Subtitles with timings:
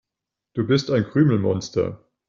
[0.55, 2.03] Du bist ein Krümelmonster.